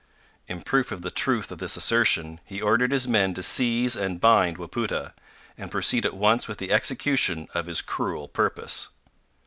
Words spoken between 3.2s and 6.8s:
to seize and bind Wapoota, and proceed at once with the